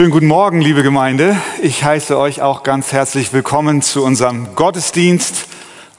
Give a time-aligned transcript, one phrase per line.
[0.00, 1.36] Schönen guten Morgen, liebe Gemeinde.
[1.60, 5.46] Ich heiße euch auch ganz herzlich willkommen zu unserem Gottesdienst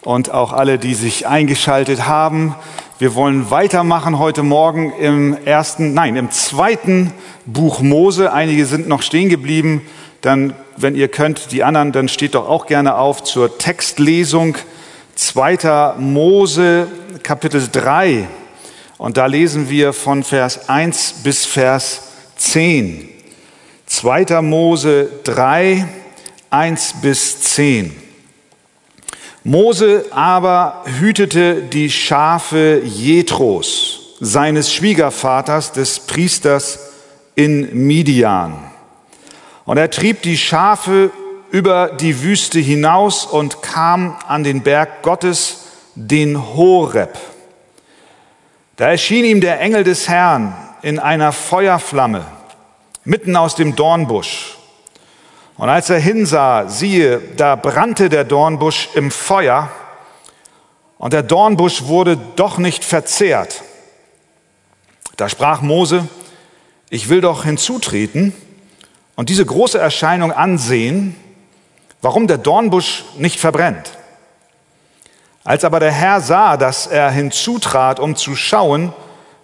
[0.02, 2.56] und auch alle, die sich eingeschaltet haben.
[2.98, 7.14] Wir wollen weitermachen heute Morgen im ersten, nein, im zweiten
[7.46, 8.34] Buch Mose.
[8.34, 9.84] Einige sind noch stehen geblieben.
[10.22, 14.58] Dann, wenn ihr könnt, die anderen, dann steht doch auch gerne auf zur Textlesung.
[15.14, 16.88] Zweiter Mose,
[17.22, 18.28] Kapitel 3.
[18.98, 22.02] Und da lesen wir von Vers 1 bis Vers
[22.38, 23.11] 10.
[23.92, 24.42] 2.
[24.42, 25.86] Mose 3,
[26.50, 27.94] 1 bis 10.
[29.44, 36.80] Mose aber hütete die Schafe Jethros, seines Schwiegervaters, des Priesters
[37.36, 38.60] in Midian.
[39.66, 41.12] Und er trieb die Schafe
[41.52, 45.66] über die Wüste hinaus und kam an den Berg Gottes,
[45.96, 47.20] den Horeb.
[48.78, 52.26] Da erschien ihm der Engel des Herrn in einer Feuerflamme
[53.04, 54.58] mitten aus dem Dornbusch.
[55.58, 59.70] Und als er hinsah, siehe, da brannte der Dornbusch im Feuer
[60.98, 63.64] und der Dornbusch wurde doch nicht verzehrt.
[65.18, 66.08] Da sprach Mose,
[66.90, 68.34] ich will doch hinzutreten
[69.16, 71.16] und diese große Erscheinung ansehen,
[72.02, 73.98] warum der Dornbusch nicht verbrennt.
[75.44, 78.94] Als aber der Herr sah, dass er hinzutrat, um zu schauen,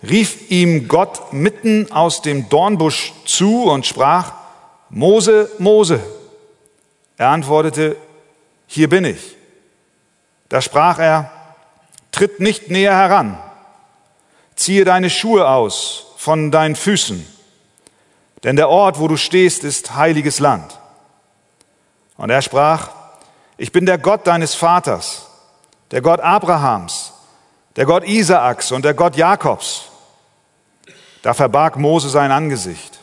[0.04, 4.34] rief ihm Gott mitten aus dem Dornbusch zu und sprach,
[4.90, 6.00] Mose, Mose.
[7.18, 7.96] Er antwortete,
[8.68, 9.36] hier bin ich.
[10.50, 11.32] Da sprach er,
[12.12, 13.38] tritt nicht näher heran,
[14.56, 17.26] ziehe deine Schuhe aus von deinen Füßen,
[18.44, 20.80] denn der Ort, wo du stehst, ist heiliges Land.
[22.18, 22.90] Und er sprach,
[23.58, 25.28] ich bin der Gott deines Vaters,
[25.92, 27.14] der Gott Abrahams,
[27.76, 29.87] der Gott Isaaks und der Gott Jakobs.
[31.28, 33.00] Da verbarg Mose sein Angesicht,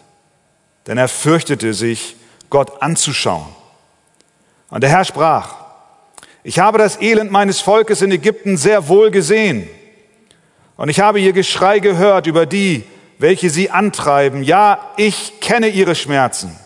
[0.87, 2.17] denn er fürchtete sich,
[2.49, 3.45] Gott anzuschauen.
[4.71, 5.57] Und der Herr sprach,
[6.43, 9.69] ich habe das Elend meines Volkes in Ägypten sehr wohl gesehen.
[10.79, 12.87] Und ich habe ihr Geschrei gehört über die,
[13.19, 14.43] welche sie antreiben.
[14.43, 16.59] Ja, ich kenne ihre Schmerzen.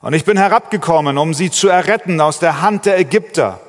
[0.00, 3.60] Und ich bin herabgekommen, um sie zu erretten aus der Hand der Ägypter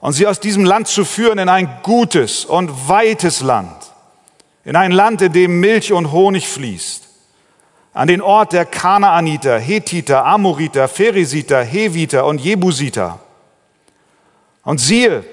[0.00, 3.83] und sie aus diesem Land zu führen in ein gutes und weites Land,
[4.64, 7.08] in ein Land, in dem Milch und Honig fließt,
[7.92, 13.20] an den Ort der Kanaaniter, Hethiter, Amoriter, Pheresiter, Heviter und Jebusiter.
[14.62, 15.24] Und siehe,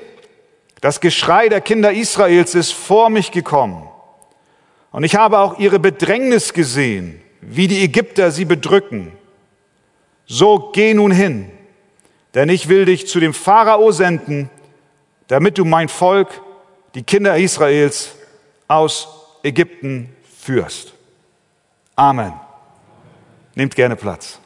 [0.81, 3.87] das Geschrei der Kinder Israels ist vor mich gekommen.
[4.91, 9.13] Und ich habe auch ihre Bedrängnis gesehen, wie die Ägypter sie bedrücken.
[10.27, 11.49] So geh nun hin,
[12.33, 14.49] denn ich will dich zu dem Pharao senden,
[15.27, 16.41] damit du mein Volk,
[16.93, 18.15] die Kinder Israels,
[18.67, 20.93] aus Ägypten führst.
[21.95, 22.33] Amen.
[23.55, 24.39] Nehmt gerne Platz.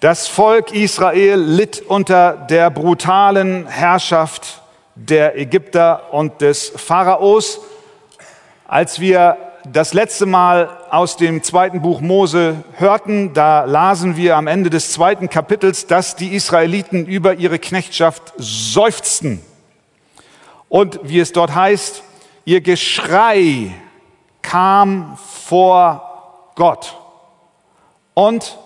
[0.00, 4.62] Das Volk Israel litt unter der brutalen Herrschaft
[4.94, 7.60] der Ägypter und des Pharaos.
[8.68, 9.36] Als wir
[9.72, 14.92] das letzte Mal aus dem zweiten Buch Mose hörten, da lasen wir am Ende des
[14.92, 19.40] zweiten Kapitels, dass die Israeliten über ihre Knechtschaft seufzten.
[20.68, 22.02] Und wie es dort heißt,
[22.44, 23.74] ihr Geschrei
[24.42, 26.96] kam vor Gott.
[28.14, 28.58] Und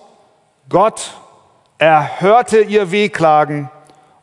[0.68, 1.12] Gott
[1.78, 3.70] erhörte ihr Wehklagen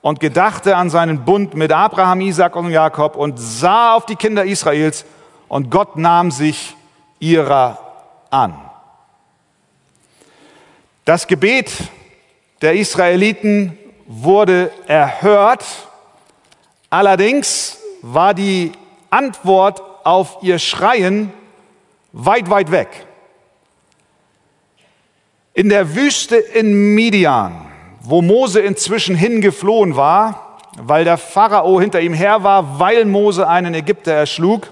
[0.01, 4.45] und gedachte an seinen Bund mit Abraham, Isaac und Jakob und sah auf die Kinder
[4.45, 5.05] Israels
[5.47, 6.75] und Gott nahm sich
[7.19, 7.77] ihrer
[8.29, 8.55] an.
[11.05, 11.71] Das Gebet
[12.61, 15.65] der Israeliten wurde erhört,
[16.89, 18.71] allerdings war die
[19.09, 21.31] Antwort auf ihr Schreien
[22.11, 23.05] weit, weit weg.
[25.53, 27.65] In der Wüste in Midian,
[28.01, 33.73] wo Mose inzwischen hingeflohen war, weil der Pharao hinter ihm her war, weil Mose einen
[33.73, 34.71] Ägypter erschlug,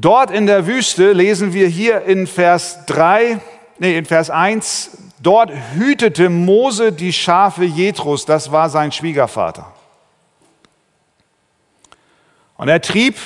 [0.00, 3.38] Dort in der Wüste lesen wir hier in Vers 3,
[3.78, 9.70] nee, in Vers 1, dort hütete Mose die Schafe Jethros, das war sein Schwiegervater.
[12.60, 13.16] Und er trieb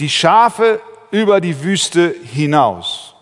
[0.00, 3.14] die Schafe über die Wüste hinaus.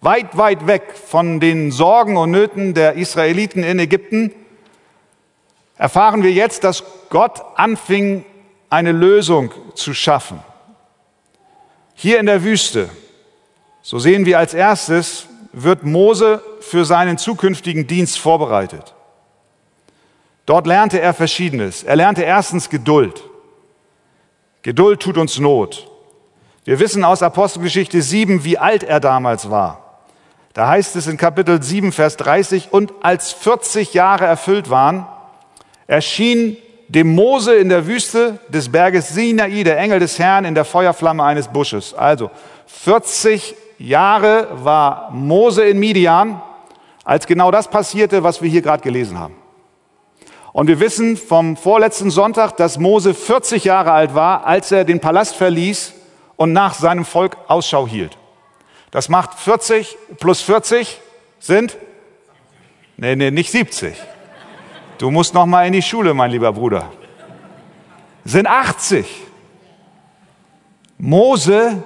[0.00, 4.32] Weit, weit weg von den Sorgen und Nöten der Israeliten in Ägypten
[5.76, 8.24] erfahren wir jetzt, dass Gott anfing,
[8.70, 10.40] eine Lösung zu schaffen.
[11.96, 12.88] Hier in der Wüste,
[13.82, 18.94] so sehen wir als erstes, wird Mose für seinen zukünftigen Dienst vorbereitet.
[20.46, 21.82] Dort lernte er Verschiedenes.
[21.82, 23.24] Er lernte erstens Geduld.
[24.62, 25.88] Geduld tut uns Not.
[26.64, 30.02] Wir wissen aus Apostelgeschichte 7, wie alt er damals war.
[30.52, 35.06] Da heißt es in Kapitel 7, Vers 30, und als 40 Jahre erfüllt waren,
[35.86, 36.56] erschien
[36.88, 41.22] dem Mose in der Wüste des Berges Sinai der Engel des Herrn in der Feuerflamme
[41.22, 41.94] eines Busches.
[41.94, 42.30] Also
[42.66, 46.42] 40 Jahre war Mose in Midian,
[47.04, 49.37] als genau das passierte, was wir hier gerade gelesen haben.
[50.58, 54.98] Und wir wissen vom vorletzten Sonntag, dass Mose 40 Jahre alt war, als er den
[54.98, 55.94] Palast verließ
[56.34, 58.18] und nach seinem Volk Ausschau hielt.
[58.90, 61.00] Das macht 40 plus 40
[61.38, 61.76] sind?
[62.96, 63.94] Nee, nee, nicht 70.
[64.98, 66.90] Du musst noch mal in die Schule, mein lieber Bruder.
[68.24, 69.06] Sind 80.
[70.98, 71.84] Mose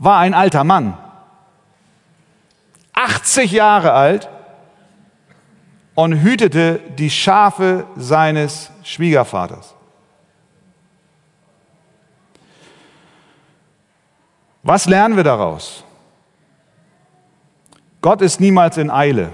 [0.00, 0.98] war ein alter Mann.
[2.94, 4.28] 80 Jahre alt
[6.00, 9.74] und hütete die Schafe seines Schwiegervaters.
[14.62, 15.84] Was lernen wir daraus?
[18.00, 19.30] Gott ist niemals in Eile.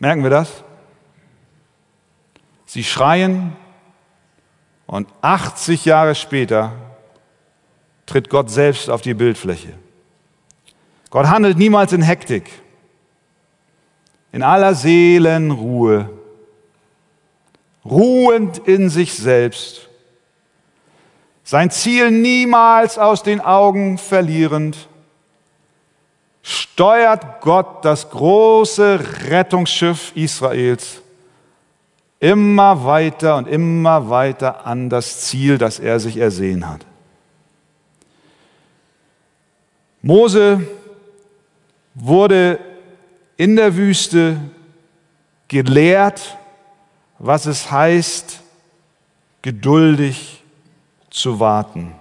[0.00, 0.64] Merken wir das?
[2.66, 3.52] Sie schreien
[4.88, 6.72] und 80 Jahre später
[8.04, 9.74] tritt Gott selbst auf die Bildfläche.
[11.10, 12.50] Gott handelt niemals in Hektik,
[14.32, 16.10] in aller Seelenruhe,
[17.84, 19.88] ruhend in sich selbst,
[21.42, 24.88] sein Ziel niemals aus den Augen verlierend
[26.42, 31.02] steuert Gott das große Rettungsschiff Israels
[32.20, 36.86] immer weiter und immer weiter an das Ziel, das er sich ersehen hat.
[40.02, 40.66] Mose
[41.94, 42.58] wurde
[43.40, 44.36] in der Wüste
[45.48, 46.36] gelehrt,
[47.18, 48.42] was es heißt,
[49.40, 50.44] geduldig
[51.08, 51.94] zu warten.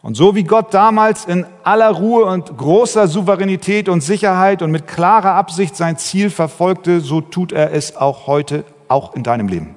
[0.00, 4.86] Und so wie Gott damals in aller Ruhe und großer Souveränität und Sicherheit und mit
[4.86, 9.74] klarer Absicht sein Ziel verfolgte, so tut er es auch heute, auch in deinem Leben.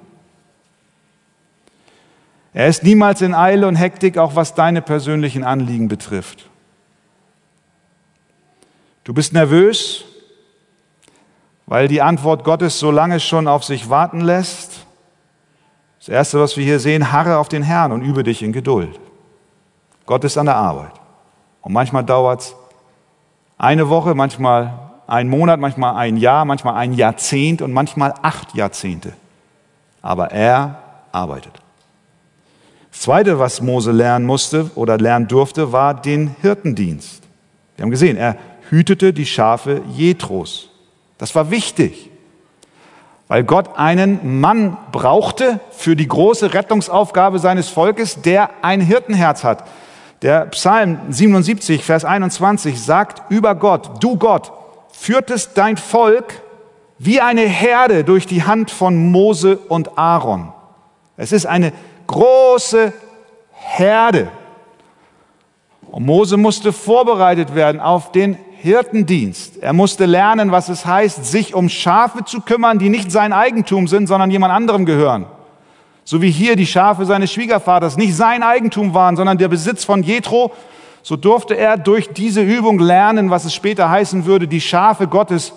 [2.54, 6.50] Er ist niemals in Eile und Hektik, auch was deine persönlichen Anliegen betrifft.
[9.04, 10.06] Du bist nervös,
[11.68, 14.86] weil die Antwort Gottes so lange schon auf sich warten lässt.
[16.00, 18.98] Das Erste, was wir hier sehen, harre auf den Herrn und übe dich in Geduld.
[20.06, 20.94] Gott ist an der Arbeit.
[21.62, 22.56] Und manchmal dauert es
[23.58, 29.14] eine Woche, manchmal ein Monat, manchmal ein Jahr, manchmal ein Jahrzehnt und manchmal acht Jahrzehnte.
[30.02, 30.82] Aber er
[31.12, 31.54] arbeitet.
[32.92, 37.24] Das Zweite, was Mose lernen musste oder lernen durfte, war den Hirtendienst.
[37.76, 38.38] Wir haben gesehen, er
[38.70, 40.70] hütete die Schafe Jethros.
[41.18, 42.10] Das war wichtig,
[43.28, 49.64] weil Gott einen Mann brauchte für die große Rettungsaufgabe seines Volkes, der ein Hirtenherz hat,
[50.22, 54.52] der Psalm 77, Vers 21 sagt über Gott, du Gott,
[54.92, 56.42] führtest dein Volk
[56.98, 60.52] wie eine Herde durch die Hand von Mose und Aaron.
[61.18, 61.72] Es ist eine
[62.08, 62.94] große
[63.52, 64.32] Herde.
[65.92, 69.58] Und Mose musste vorbereitet werden auf den Hirtendienst.
[69.58, 73.88] Er musste lernen, was es heißt, sich um Schafe zu kümmern, die nicht sein Eigentum
[73.88, 75.26] sind, sondern jemand anderem gehören
[76.08, 80.04] so wie hier die Schafe seines Schwiegervaters nicht sein Eigentum waren, sondern der Besitz von
[80.04, 80.54] Jethro,
[81.04, 85.52] so durfte er durch diese Übung lernen, was es später heißen würde, die Schafe Gottes,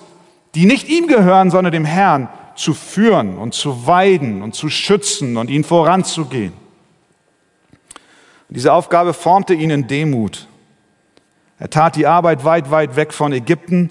[0.56, 5.36] die nicht ihm gehören, sondern dem Herrn, zu führen und zu weiden und zu schützen
[5.36, 6.52] und ihn voranzugehen.
[8.48, 10.48] Diese Aufgabe formte ihn in Demut.
[11.60, 13.90] Er tat die Arbeit weit, weit weg von Ägypten,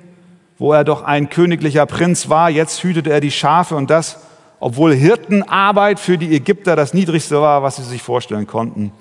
[0.57, 2.49] wo er doch ein königlicher Prinz war.
[2.49, 4.19] Jetzt hütete er die Schafe und das
[4.59, 8.91] obwohl Hirtenarbeit für die Ägypter das Niedrigste war, was sie sich vorstellen konnten.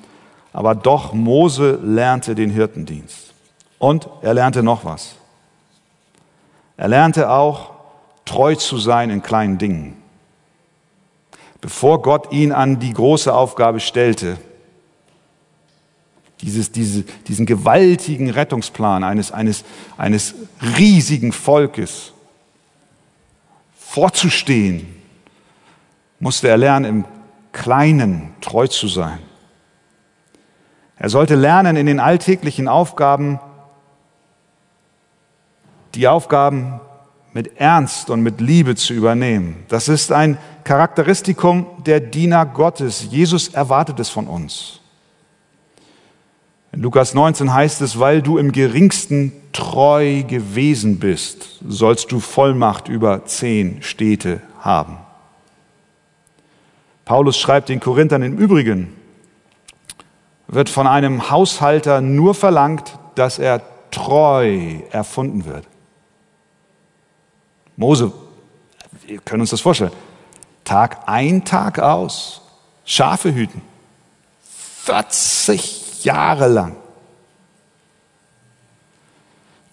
[0.53, 3.35] Aber doch Mose lernte den Hirtendienst.
[3.79, 5.17] Und er lernte noch was.
[6.77, 7.71] Er lernte auch,
[8.25, 9.97] treu zu sein in kleinen Dingen.
[11.61, 14.37] Bevor Gott ihn an die große Aufgabe stellte,
[16.41, 19.65] dieses, diese, diesen gewaltigen Rettungsplan eines, eines,
[19.97, 20.35] eines
[20.77, 22.13] riesigen Volkes
[23.77, 24.87] vorzustehen,
[26.21, 27.05] musste er lernen, im
[27.53, 29.19] Kleinen treu zu sein.
[30.97, 33.41] Er sollte lernen, in den alltäglichen Aufgaben
[35.95, 36.81] die Aufgaben
[37.33, 39.65] mit Ernst und mit Liebe zu übernehmen.
[39.69, 43.07] Das ist ein Charakteristikum der Diener Gottes.
[43.11, 44.81] Jesus erwartet es von uns.
[46.79, 52.87] In Lukas 19 heißt es, weil du im geringsten treu gewesen bist, sollst du Vollmacht
[52.87, 54.99] über zehn Städte haben.
[57.05, 58.95] Paulus schreibt den Korinthern im Übrigen,
[60.47, 65.67] wird von einem Haushalter nur verlangt, dass er treu erfunden wird.
[67.77, 68.13] Mose,
[69.05, 69.91] wir können uns das vorstellen,
[70.63, 72.41] Tag ein, Tag aus,
[72.85, 73.63] Schafe hüten.
[74.85, 76.77] 40 Jahre lang.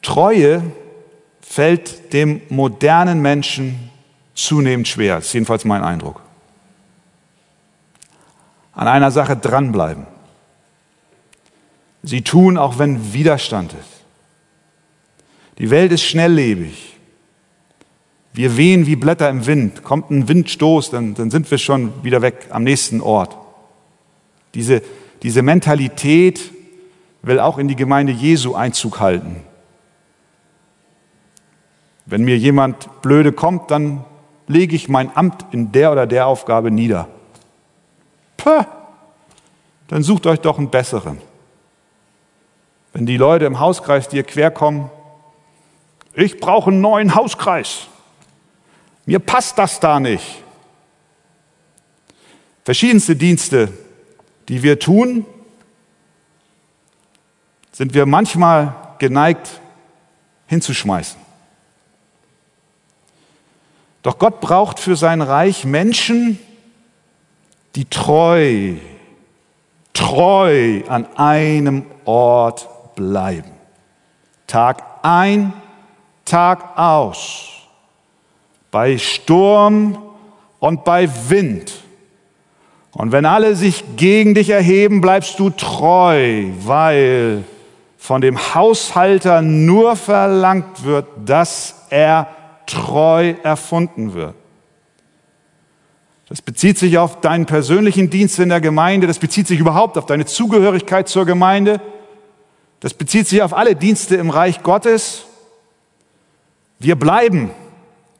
[0.01, 0.63] Treue
[1.41, 3.89] fällt dem modernen Menschen
[4.33, 5.19] zunehmend schwer.
[5.19, 6.21] Ist jedenfalls mein Eindruck.
[8.73, 10.05] An einer Sache dranbleiben.
[12.03, 13.95] Sie tun, auch wenn Widerstand ist.
[15.57, 16.97] Die Welt ist schnelllebig.
[18.33, 19.83] Wir wehen wie Blätter im Wind.
[19.83, 23.37] Kommt ein Windstoß, dann, dann sind wir schon wieder weg am nächsten Ort.
[24.53, 24.81] Diese,
[25.25, 26.51] diese Mentalität
[27.23, 29.37] will auch in die Gemeinde Jesu Einzug halten.
[32.05, 34.05] Wenn mir jemand blöde kommt, dann
[34.45, 37.07] lege ich mein Amt in der oder der Aufgabe nieder.
[38.37, 38.65] Puh,
[39.87, 41.17] dann sucht euch doch einen besseren.
[42.93, 44.91] Wenn die Leute im Hauskreis dir querkommen,
[46.13, 47.87] ich brauche einen neuen Hauskreis.
[49.07, 50.43] Mir passt das da nicht.
[52.63, 53.73] Verschiedenste Dienste,
[54.49, 55.25] die wir tun,
[57.71, 59.59] sind wir manchmal geneigt
[60.47, 61.19] hinzuschmeißen.
[64.01, 66.39] Doch Gott braucht für sein Reich Menschen,
[67.75, 68.75] die treu,
[69.93, 73.51] treu an einem Ort bleiben.
[74.47, 75.53] Tag ein,
[76.23, 77.49] Tag aus.
[78.71, 79.97] Bei Sturm
[80.59, 81.84] und bei Wind.
[82.95, 87.43] Und wenn alle sich gegen dich erheben, bleibst du treu, weil
[87.97, 92.29] von dem Haushalter nur verlangt wird, dass er
[92.65, 94.33] treu erfunden wird.
[96.29, 100.05] Das bezieht sich auf deinen persönlichen Dienst in der Gemeinde, das bezieht sich überhaupt auf
[100.05, 101.81] deine Zugehörigkeit zur Gemeinde,
[102.79, 105.25] das bezieht sich auf alle Dienste im Reich Gottes.
[106.79, 107.51] Wir bleiben,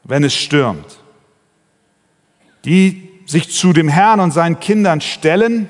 [0.04, 1.00] wenn es stürmt.
[2.66, 5.70] Die sich zu dem Herrn und seinen Kindern stellen,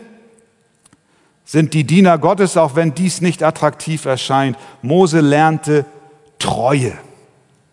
[1.46, 4.58] sind die Diener Gottes, auch wenn dies nicht attraktiv erscheint.
[4.82, 5.86] Mose lernte
[6.40, 6.94] Treue.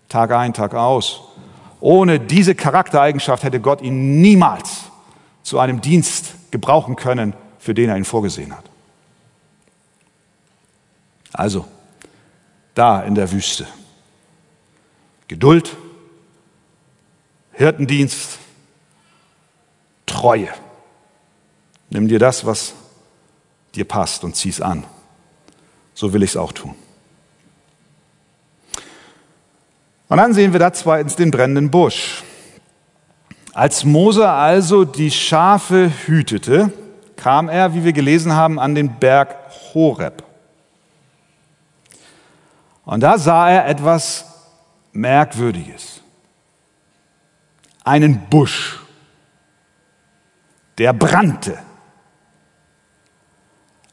[0.08, 1.22] Tag ein, Tag aus.
[1.80, 4.84] Ohne diese Charaktereigenschaft hätte Gott ihn niemals
[5.42, 8.64] zu einem Dienst gebrauchen können, für den er ihn vorgesehen hat.
[11.32, 11.66] Also,
[12.74, 13.66] da in der Wüste.
[15.28, 15.76] Geduld,
[17.52, 18.38] Hirtendienst,
[20.06, 20.49] Treue.
[21.90, 22.75] Nimm dir das, was
[23.75, 24.85] dir passt und zieh's an.
[25.94, 26.75] So will ich es auch tun.
[30.09, 32.23] Und dann sehen wir da zweitens den brennenden Busch.
[33.54, 36.73] Als Mose also die Schafe hütete,
[37.16, 39.37] kam er, wie wir gelesen haben, an den Berg
[39.73, 40.23] Horeb.
[42.85, 44.26] Und da sah er etwas
[44.92, 46.00] Merkwürdiges.
[47.85, 48.81] Einen Busch,
[50.82, 51.56] der brannte,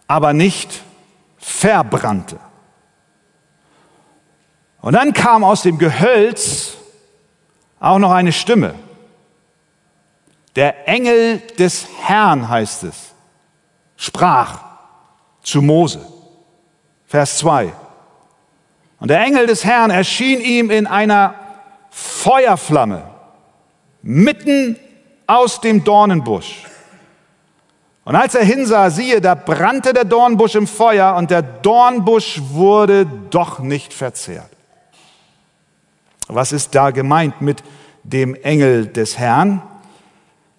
[0.08, 0.81] aber nicht
[1.38, 2.39] verbrannte.
[4.81, 6.77] Und dann kam aus dem Gehölz
[7.79, 8.74] auch noch eine Stimme.
[10.55, 13.13] Der Engel des Herrn heißt es,
[13.96, 14.60] sprach
[15.43, 16.03] zu Mose.
[17.05, 17.72] Vers 2.
[19.00, 21.36] Und der Engel des Herrn erschien ihm in einer
[21.91, 23.03] Feuerflamme
[24.01, 24.75] mitten
[25.27, 26.63] aus dem Dornenbusch.
[28.10, 33.06] Und als er hinsah, siehe, da brannte der Dornbusch im Feuer und der Dornbusch wurde
[33.06, 34.50] doch nicht verzehrt.
[36.28, 37.62] Was ist da gemeint mit
[38.01, 39.62] dem Engel des Herrn?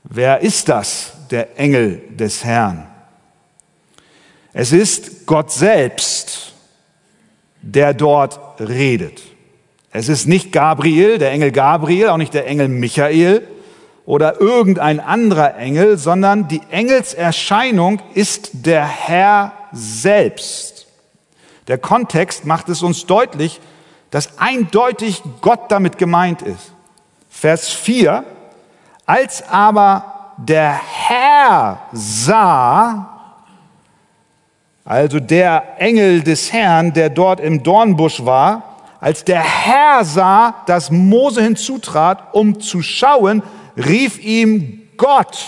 [0.05, 2.87] Wer ist das, der Engel des Herrn?
[4.53, 6.53] Es ist Gott selbst,
[7.63, 9.23] der dort redet.
[9.91, 13.43] Es ist nicht Gabriel, der Engel Gabriel, auch nicht der Engel Michael
[14.07, 20.87] oder irgendein anderer Engel, sondern die Engelserscheinung ist der Herr selbst.
[21.69, 23.61] Der Kontext macht es uns deutlich,
[24.11, 26.73] dass eindeutig Gott damit gemeint ist.
[27.29, 28.25] Vers 4,
[29.07, 33.21] als aber der Herr sah,
[34.85, 38.63] also der Engel des Herrn, der dort im Dornbusch war,
[39.01, 43.43] als der Herr sah, dass Mose hinzutrat, um zu schauen,
[43.77, 45.39] rief ihm Gott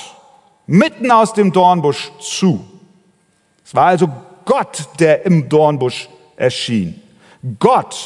[0.66, 2.64] mitten aus dem Dornbusch zu.
[3.64, 4.08] Es war also
[4.44, 7.00] Gott, der im Dornbusch erschien.
[7.58, 7.96] Gott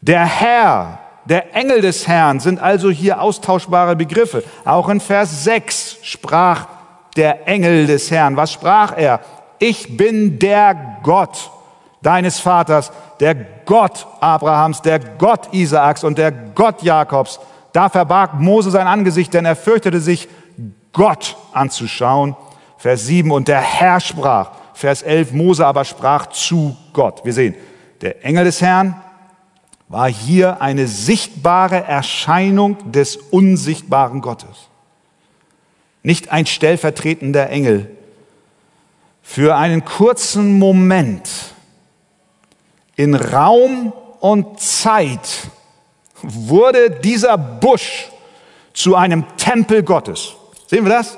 [0.00, 4.44] der Herr, der Engel des Herrn sind also hier austauschbare Begriffe.
[4.64, 6.66] Auch in Vers 6 sprach
[7.16, 8.36] der Engel des Herrn.
[8.36, 9.20] Was sprach er?
[9.58, 11.50] ich bin der Gott
[12.02, 17.40] deines Vaters, der Gott Abrahams, der Gott Isaaks und der Gott Jakobs.
[17.76, 20.28] Da verbarg Mose sein Angesicht, denn er fürchtete sich,
[20.94, 22.34] Gott anzuschauen.
[22.78, 24.52] Vers 7, und der Herr sprach.
[24.72, 27.22] Vers 11, Mose aber sprach zu Gott.
[27.26, 27.54] Wir sehen,
[28.00, 28.98] der Engel des Herrn
[29.88, 34.70] war hier eine sichtbare Erscheinung des unsichtbaren Gottes.
[36.02, 37.94] Nicht ein stellvertretender Engel.
[39.20, 41.28] Für einen kurzen Moment
[42.96, 45.50] in Raum und Zeit
[46.26, 48.08] wurde dieser Busch
[48.72, 50.34] zu einem Tempel Gottes.
[50.66, 51.16] Sehen wir das?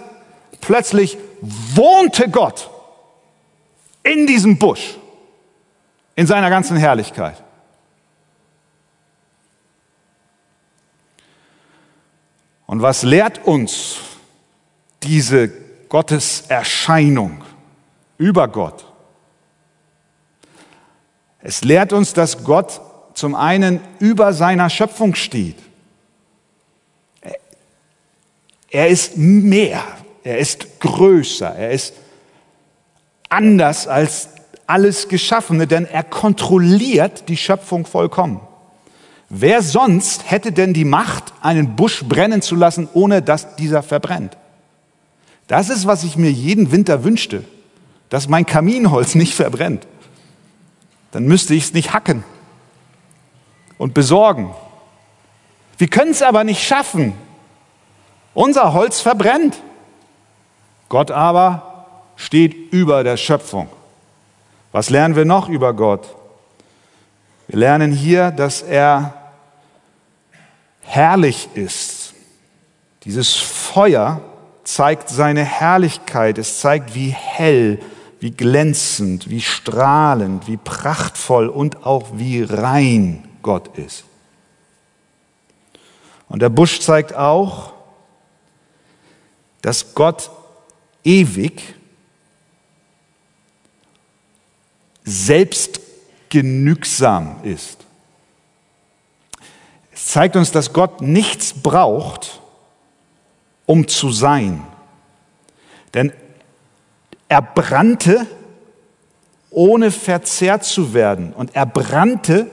[0.61, 2.71] Plötzlich wohnte Gott
[4.03, 4.97] in diesem Busch,
[6.15, 7.43] in seiner ganzen Herrlichkeit.
[12.67, 13.97] Und was lehrt uns
[15.03, 15.49] diese
[15.89, 17.43] Gotteserscheinung
[18.19, 18.85] über Gott?
[21.41, 22.81] Es lehrt uns, dass Gott
[23.19, 25.57] zum einen über seiner Schöpfung steht.
[28.71, 29.83] Er ist mehr,
[30.23, 31.95] er ist größer, er ist
[33.29, 34.29] anders als
[34.69, 38.41] alles Geschaffene, denn er kontrolliert die Schöpfung vollkommen.
[39.31, 44.37] Wer sonst hätte denn die Macht, einen Busch brennen zu lassen, ohne dass dieser verbrennt?
[45.49, 47.43] Das ist, was ich mir jeden Winter wünschte,
[48.11, 49.89] dass mein Kaminholz nicht verbrennt.
[51.11, 52.23] Dann müsste ich es nicht hacken
[53.79, 54.53] und besorgen.
[55.79, 57.15] Wir können es aber nicht schaffen.
[58.35, 59.57] Unser Holz verbrennt.
[60.89, 63.69] Gott aber steht über der Schöpfung.
[64.73, 66.15] Was lernen wir noch über Gott?
[67.47, 69.15] Wir lernen hier, dass er
[70.83, 72.15] herrlich ist.
[73.05, 74.21] Dieses Feuer
[74.65, 76.39] zeigt seine Herrlichkeit.
[76.39, 77.81] Es zeigt, wie hell,
[78.21, 84.05] wie glänzend, wie strahlend, wie prachtvoll und auch wie rein Gott ist.
[86.29, 87.73] Und der Busch zeigt auch,
[89.63, 90.31] dass Gott
[91.05, 91.75] ewig
[95.05, 97.79] selbstgenügsam ist.
[99.93, 102.41] Es zeigt uns, dass Gott nichts braucht,
[103.67, 104.63] um zu sein.
[105.95, 106.13] Denn
[107.29, 108.27] er brannte,
[109.51, 111.33] ohne verzehrt zu werden.
[111.33, 112.49] Und er brannte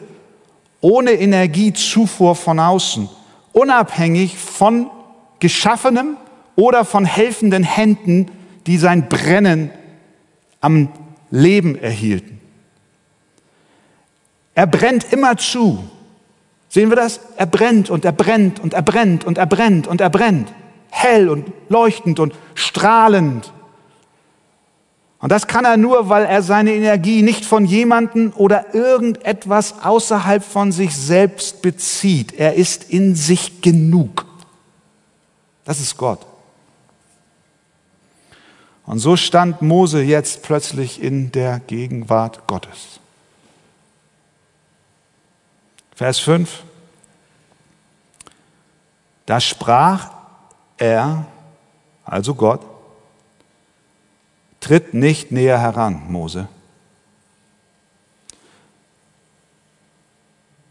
[0.85, 3.09] ohne Energiezufuhr von außen,
[3.53, 4.91] unabhängig von
[5.39, 6.15] Geschaffenem
[6.55, 8.29] oder von helfenden Händen,
[8.67, 9.71] die sein Brennen
[10.61, 10.89] am
[11.31, 12.39] Leben erhielten.
[14.53, 15.83] Er brennt immer zu,
[16.69, 17.19] Sehen wir das?
[17.37, 20.53] Er brennt und er brennt und er brennt und er brennt und er brennt.
[20.91, 23.53] Hell und leuchtend und strahlend.
[25.19, 30.43] Und das kann er nur, weil er seine Energie nicht von jemanden oder irgendetwas außerhalb
[30.43, 32.33] von sich selbst bezieht.
[32.33, 34.25] Er ist in sich genug.
[35.63, 36.25] Das ist Gott.
[38.85, 42.99] Und so stand Mose jetzt plötzlich in der Gegenwart Gottes.
[45.95, 46.63] Vers 5.
[49.25, 50.11] Da sprach
[50.77, 51.25] er,
[52.03, 52.61] also Gott,
[54.65, 56.47] tritt nicht näher heran, Mose.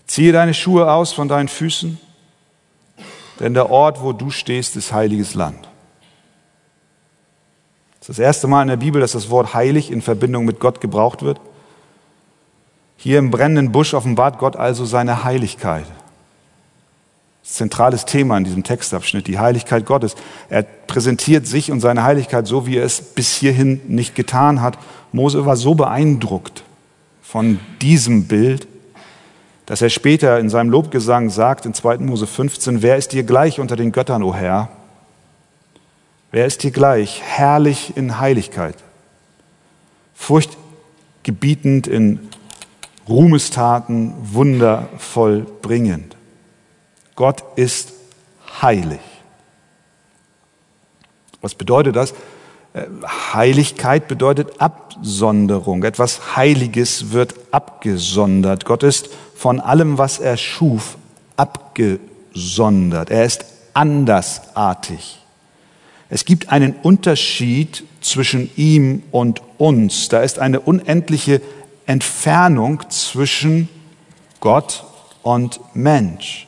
[0.08, 2.00] Ziehe deine Schuhe aus von deinen Füßen,
[3.38, 5.68] denn der Ort, wo du stehst, ist heiliges Land.
[8.00, 10.58] Das ist das erste Mal in der Bibel, dass das Wort heilig in Verbindung mit
[10.58, 11.40] Gott gebraucht wird.
[12.96, 15.86] Hier im brennenden Busch offenbart Gott also seine Heiligkeit.
[17.44, 20.16] Zentrales Thema in diesem Textabschnitt, die Heiligkeit Gottes.
[20.48, 24.78] Er präsentiert sich und seine Heiligkeit so, wie er es bis hierhin nicht getan hat.
[25.12, 26.64] Mose war so beeindruckt
[27.22, 28.66] von diesem Bild,
[29.66, 31.98] dass er später in seinem Lobgesang sagt, in 2.
[31.98, 34.70] Mose 15, wer ist dir gleich unter den Göttern, o Herr?
[36.30, 38.76] Wer ist dir gleich, herrlich in Heiligkeit,
[40.14, 42.20] furchtgebietend in
[43.08, 46.13] Ruhmestaten wundervoll bringend.
[47.16, 47.92] Gott ist
[48.62, 49.00] heilig.
[51.40, 52.12] Was bedeutet das?
[52.72, 52.86] Äh,
[53.32, 55.84] Heiligkeit bedeutet Absonderung.
[55.84, 58.64] Etwas Heiliges wird abgesondert.
[58.64, 60.96] Gott ist von allem, was er schuf,
[61.36, 63.10] abgesondert.
[63.10, 65.20] Er ist andersartig.
[66.08, 70.08] Es gibt einen Unterschied zwischen ihm und uns.
[70.08, 71.40] Da ist eine unendliche
[71.86, 73.68] Entfernung zwischen
[74.40, 74.84] Gott
[75.22, 76.46] und Mensch.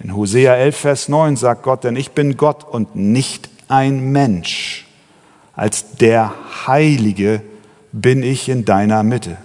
[0.00, 4.86] In Hosea 11, Vers 9 sagt Gott, denn ich bin Gott und nicht ein Mensch.
[5.58, 6.32] als der
[6.68, 7.42] Heilige
[7.90, 9.38] bin ich in deiner Mitte.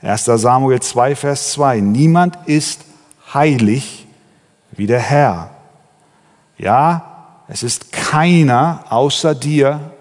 [0.00, 0.24] 1.
[0.24, 1.80] Samuel 2, Vers 2.
[1.80, 2.86] Niemand ist
[3.34, 4.06] heilig
[4.70, 5.50] wie der Herr.
[6.56, 9.92] Ja, es ist keiner außer dir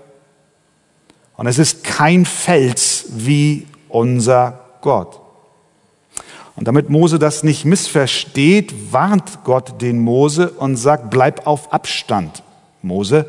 [1.35, 5.19] und es ist kein Fels wie unser Gott.
[6.57, 12.41] Und damit Mose das nicht missversteht, warnt Gott den Mose und sagt, bleib auf Abstand.
[12.81, 13.27] Mose,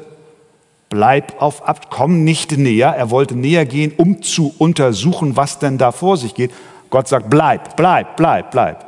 [0.88, 2.88] bleib auf Abstand, komm nicht näher.
[2.96, 6.52] Er wollte näher gehen, um zu untersuchen, was denn da vor sich geht.
[6.88, 8.86] Gott sagt, bleib, bleib, bleib, bleib.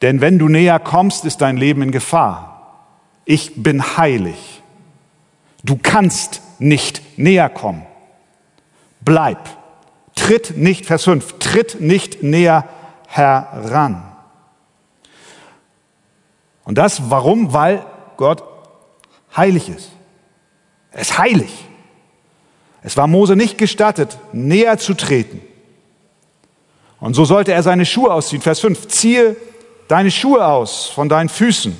[0.00, 2.86] Denn wenn du näher kommst, ist dein Leben in Gefahr.
[3.26, 4.62] Ich bin heilig.
[5.62, 7.82] Du kannst nicht näher kommen.
[9.02, 9.57] Bleib.
[10.28, 12.68] Tritt nicht, Vers 5, tritt nicht näher
[13.06, 14.02] heran.
[16.64, 17.54] Und das warum?
[17.54, 17.86] Weil
[18.18, 18.44] Gott
[19.34, 19.88] heilig ist.
[20.92, 21.64] Er ist heilig.
[22.82, 25.40] Es war Mose nicht gestattet, näher zu treten.
[27.00, 28.42] Und so sollte er seine Schuhe ausziehen.
[28.42, 29.34] Vers 5, ziehe
[29.88, 31.74] deine Schuhe aus von deinen Füßen.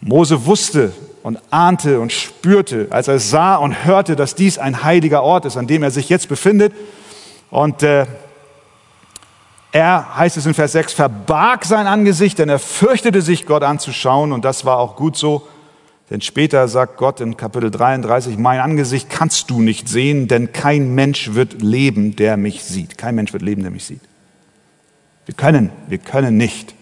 [0.00, 5.22] Mose wusste und ahnte und spürte, als er sah und hörte, dass dies ein heiliger
[5.22, 6.72] Ort ist, an dem er sich jetzt befindet.
[7.50, 8.06] Und äh,
[9.72, 14.32] er, heißt es in Vers 6, verbarg sein Angesicht, denn er fürchtete sich, Gott anzuschauen.
[14.32, 15.46] Und das war auch gut so.
[16.10, 20.94] Denn später sagt Gott in Kapitel 33, mein Angesicht kannst du nicht sehen, denn kein
[20.96, 22.98] Mensch wird leben, der mich sieht.
[22.98, 24.00] Kein Mensch wird leben, der mich sieht.
[25.26, 26.74] Wir können, wir können nicht.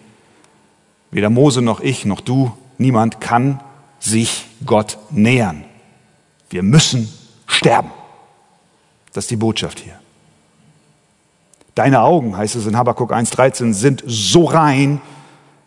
[1.10, 3.60] Weder Mose noch ich noch du, niemand kann
[3.98, 5.64] sich Gott nähern.
[6.50, 7.12] Wir müssen
[7.46, 7.90] sterben.
[9.12, 9.98] Das ist die Botschaft hier.
[11.74, 15.00] Deine Augen, heißt es in Habakkuk 1.13, sind so rein,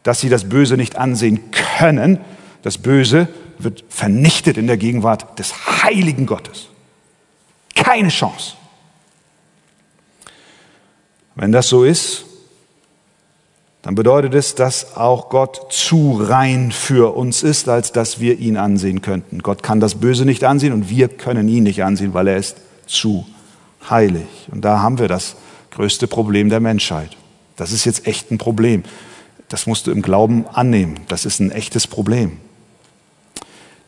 [0.04, 2.20] dass sie das Böse nicht ansehen können.
[2.63, 3.28] Das Böse
[3.60, 6.67] wird vernichtet in der Gegenwart des heiligen Gottes.
[7.76, 8.56] Keine Chance.
[11.36, 12.26] Wenn das so ist,
[13.82, 18.58] dann bedeutet es, dass auch Gott zu rein für uns ist, als dass wir ihn
[18.58, 19.39] ansehen könnten.
[19.39, 22.58] Gott kann das Böse nicht ansehen und wir können ihn nicht ansehen, weil er ist
[22.86, 23.26] zu
[23.89, 24.28] heilig.
[24.52, 25.36] Und da haben wir das
[25.72, 27.17] größte Problem der Menschheit.
[27.56, 28.84] Das ist jetzt echt ein Problem.
[29.50, 31.00] Das musst du im Glauben annehmen.
[31.08, 32.38] Das ist ein echtes Problem.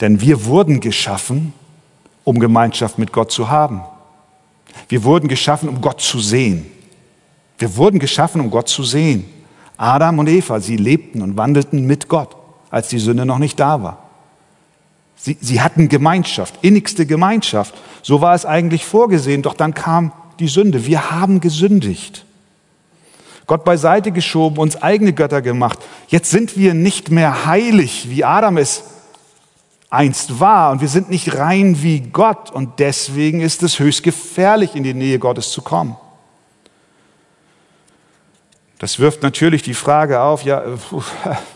[0.01, 1.53] Denn wir wurden geschaffen,
[2.23, 3.81] um Gemeinschaft mit Gott zu haben.
[4.89, 6.65] Wir wurden geschaffen, um Gott zu sehen.
[7.59, 9.25] Wir wurden geschaffen, um Gott zu sehen.
[9.77, 12.35] Adam und Eva, sie lebten und wandelten mit Gott,
[12.69, 13.97] als die Sünde noch nicht da war.
[15.15, 17.73] Sie, sie hatten Gemeinschaft, innigste Gemeinschaft.
[18.01, 20.85] So war es eigentlich vorgesehen, doch dann kam die Sünde.
[20.85, 22.25] Wir haben gesündigt.
[23.45, 25.79] Gott beiseite geschoben, uns eigene Götter gemacht.
[26.07, 28.83] Jetzt sind wir nicht mehr heilig, wie Adam es
[29.89, 30.71] einst war.
[30.71, 32.51] Und wir sind nicht rein wie Gott.
[32.51, 35.95] Und deswegen ist es höchst gefährlich, in die Nähe Gottes zu kommen.
[38.83, 40.61] Das wirft natürlich die Frage auf, ja,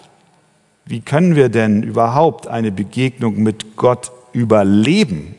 [0.85, 5.35] wie können wir denn überhaupt eine Begegnung mit Gott überleben?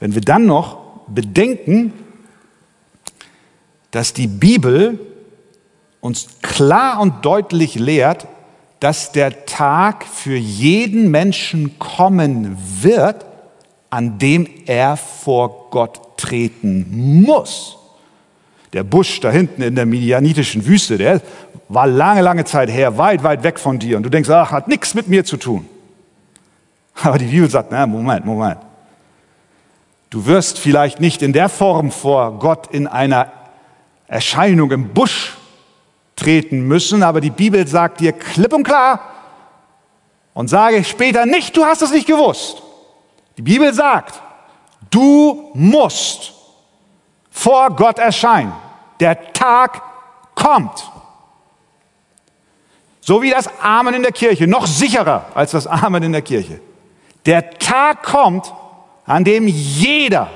[0.00, 1.92] Wenn wir dann noch bedenken,
[3.90, 4.98] dass die Bibel
[6.00, 8.26] uns klar und deutlich lehrt,
[8.80, 13.26] dass der Tag für jeden Menschen kommen wird,
[13.90, 16.86] an dem er vor Gott treten
[17.26, 17.76] muss.
[18.74, 21.22] Der Busch da hinten in der Midianitischen Wüste, der
[21.68, 23.96] war lange, lange Zeit her, weit, weit weg von dir.
[23.96, 25.68] Und du denkst, ach, hat nichts mit mir zu tun.
[27.00, 28.58] Aber die Bibel sagt, na, Moment, Moment.
[30.10, 33.30] Du wirst vielleicht nicht in der Form vor Gott in einer
[34.08, 35.36] Erscheinung im Busch
[36.16, 39.00] treten müssen, aber die Bibel sagt dir klipp und klar
[40.34, 42.60] und sage später nicht, du hast es nicht gewusst.
[43.36, 44.20] Die Bibel sagt,
[44.90, 46.32] du musst
[47.30, 48.52] vor Gott erscheinen.
[49.04, 49.82] Der Tag
[50.34, 50.90] kommt.
[53.02, 56.58] So wie das Amen in der Kirche, noch sicherer als das Amen in der Kirche.
[57.26, 58.50] Der Tag kommt,
[59.04, 60.30] an dem jeder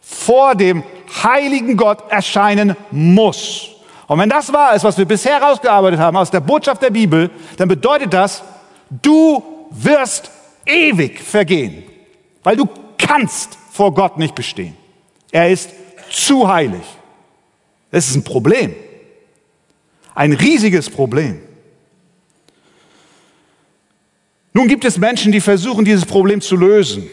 [0.00, 0.82] vor dem
[1.22, 3.68] heiligen Gott erscheinen muss.
[4.06, 7.30] Und wenn das wahr ist, was wir bisher herausgearbeitet haben aus der Botschaft der Bibel,
[7.58, 8.42] dann bedeutet das,
[8.88, 10.30] du wirst
[10.64, 11.82] ewig vergehen,
[12.42, 14.78] weil du kannst vor Gott nicht bestehen.
[15.30, 15.68] Er ist
[16.10, 17.01] zu heilig.
[17.92, 18.74] Das ist ein Problem.
[20.14, 21.40] Ein riesiges Problem.
[24.54, 27.08] Nun gibt es Menschen, die versuchen, dieses Problem zu lösen.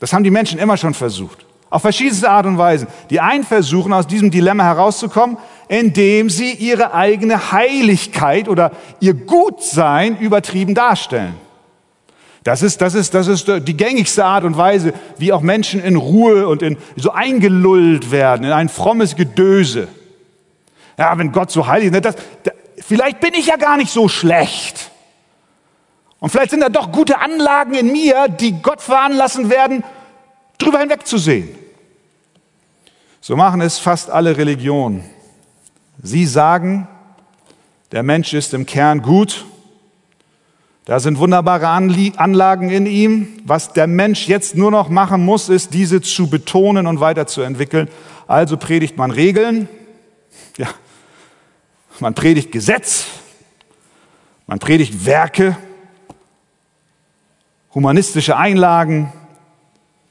[0.00, 1.44] Das haben die Menschen immer schon versucht.
[1.70, 2.86] Auf verschiedenste Art und Weise.
[3.10, 10.18] Die einen versuchen, aus diesem Dilemma herauszukommen, indem sie ihre eigene Heiligkeit oder ihr Gutsein
[10.18, 11.34] übertrieben darstellen.
[12.44, 15.96] Das ist, das ist, das ist die gängigste Art und Weise, wie auch Menschen in
[15.96, 19.88] Ruhe und in, so eingelullt werden, in ein frommes Gedöse.
[21.02, 24.06] Ja, wenn Gott so heilig ist, das, das, vielleicht bin ich ja gar nicht so
[24.06, 24.92] schlecht.
[26.20, 29.82] Und vielleicht sind da doch gute Anlagen in mir, die Gott veranlassen werden,
[30.58, 31.48] drüber hinwegzusehen.
[33.20, 35.02] So machen es fast alle Religionen.
[36.00, 36.86] Sie sagen,
[37.90, 39.44] der Mensch ist im Kern gut
[40.84, 43.28] da sind wunderbare Anlagen in ihm.
[43.44, 47.88] Was der Mensch jetzt nur noch machen muss, ist, diese zu betonen und weiterzuentwickeln.
[48.26, 49.68] Also predigt man Regeln,
[50.56, 50.68] ja,
[52.00, 53.06] man predigt Gesetz,
[54.46, 55.56] man predigt Werke,
[57.74, 59.12] humanistische Einlagen.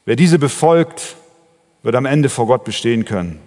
[0.05, 1.15] Wer diese befolgt,
[1.83, 3.39] wird am Ende vor Gott bestehen können.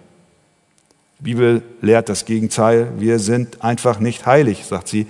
[1.19, 2.91] Die Bibel lehrt das Gegenteil.
[2.97, 5.07] Wir sind einfach nicht heilig, sagt sie.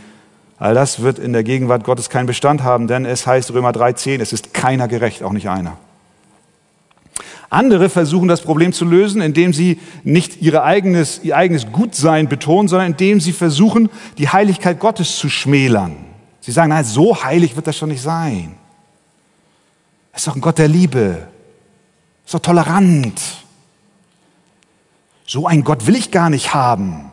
[0.57, 4.21] All das wird in der Gegenwart Gottes keinen Bestand haben, denn es heißt Römer 3,10,
[4.21, 5.77] es ist keiner gerecht, auch nicht einer.
[7.55, 12.67] Andere versuchen das Problem zu lösen, indem sie nicht ihr eigenes, ihr eigenes Gutsein betonen,
[12.67, 15.95] sondern indem sie versuchen, die Heiligkeit Gottes zu schmälern.
[16.41, 18.55] Sie sagen, nein, so heilig wird das schon nicht sein.
[20.11, 20.99] Er ist doch ein Gott der Liebe.
[20.99, 23.21] Er ist doch tolerant.
[25.25, 27.09] So einen Gott will ich gar nicht haben,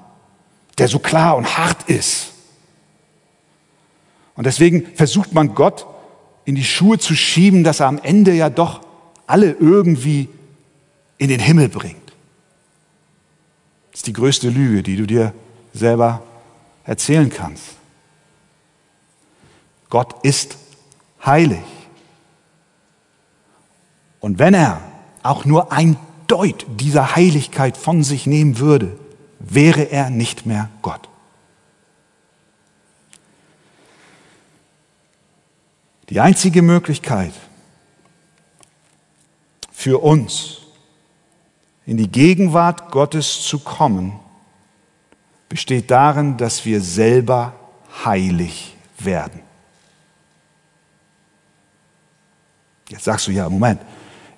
[0.76, 2.32] der so klar und hart ist.
[4.34, 5.86] Und deswegen versucht man Gott
[6.44, 8.80] in die Schuhe zu schieben, dass er am Ende ja doch
[9.26, 10.28] alle irgendwie
[11.18, 12.12] in den Himmel bringt.
[13.90, 15.34] Das ist die größte Lüge, die du dir
[15.72, 16.22] selber
[16.84, 17.76] erzählen kannst.
[19.88, 20.56] Gott ist
[21.24, 21.62] heilig.
[24.20, 24.80] Und wenn er
[25.22, 28.98] auch nur ein Deut dieser Heiligkeit von sich nehmen würde,
[29.38, 31.08] wäre er nicht mehr Gott.
[36.08, 37.32] Die einzige Möglichkeit
[39.82, 40.58] für uns,
[41.86, 44.12] in die Gegenwart Gottes zu kommen,
[45.48, 47.52] besteht darin, dass wir selber
[48.04, 49.40] heilig werden.
[52.88, 53.80] Jetzt sagst du ja, Moment,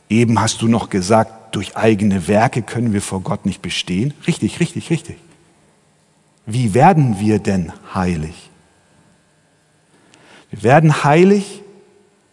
[0.09, 4.14] eben hast du noch gesagt, durch eigene Werke können wir vor Gott nicht bestehen.
[4.26, 5.18] Richtig, richtig, richtig.
[6.46, 8.50] Wie werden wir denn heilig?
[10.50, 11.63] Wir werden heilig,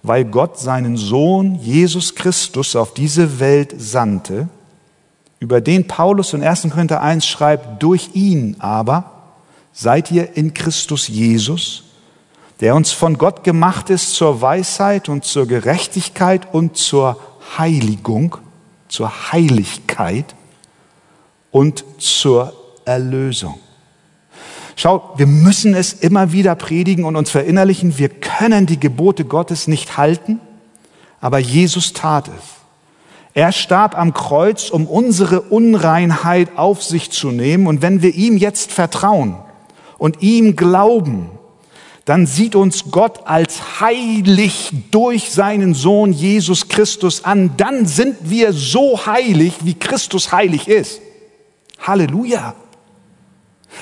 [0.03, 4.49] weil Gott seinen Sohn Jesus Christus auf diese Welt sandte,
[5.39, 6.69] über den Paulus in 1.
[6.69, 9.11] Korinther 1 schreibt, durch ihn aber
[9.73, 11.83] seid ihr in Christus Jesus,
[12.59, 17.17] der uns von Gott gemacht ist zur Weisheit und zur Gerechtigkeit und zur
[17.57, 18.37] Heiligung,
[18.87, 20.35] zur Heiligkeit
[21.49, 22.53] und zur
[22.85, 23.59] Erlösung.
[24.81, 27.99] Schau, wir müssen es immer wieder predigen und uns verinnerlichen.
[27.99, 30.39] Wir können die Gebote Gottes nicht halten,
[31.19, 32.43] aber Jesus tat es.
[33.35, 37.67] Er starb am Kreuz, um unsere Unreinheit auf sich zu nehmen.
[37.67, 39.35] Und wenn wir ihm jetzt vertrauen
[39.99, 41.29] und ihm glauben,
[42.05, 47.51] dann sieht uns Gott als heilig durch seinen Sohn Jesus Christus an.
[47.55, 51.01] Dann sind wir so heilig, wie Christus heilig ist.
[51.77, 52.55] Halleluja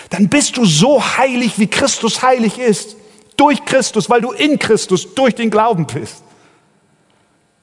[0.10, 2.96] dann bist du so heilig, wie Christus heilig ist.
[3.38, 6.24] Durch Christus, weil du in Christus, durch den Glauben bist.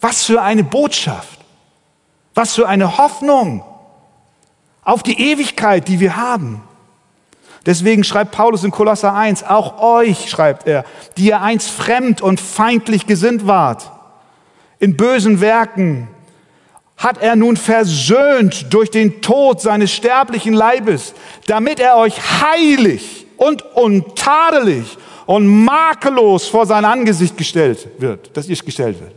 [0.00, 1.40] Was für eine Botschaft.
[2.34, 3.64] Was für eine Hoffnung
[4.82, 6.62] auf die Ewigkeit, die wir haben.
[7.66, 10.84] Deswegen schreibt Paulus in Kolosser 1, auch euch, schreibt er,
[11.16, 13.90] die ihr einst fremd und feindlich gesinnt wart,
[14.78, 16.06] in bösen Werken,
[16.96, 21.14] hat er nun versöhnt durch den Tod seines sterblichen Leibes,
[21.46, 28.56] damit er euch heilig und untadelig und makellos vor sein Angesicht gestellt wird, dass ihr
[28.56, 29.12] gestellt wird.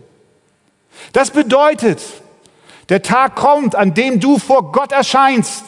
[1.14, 2.02] Das bedeutet,
[2.90, 5.64] der Tag kommt, an dem du vor Gott erscheinst.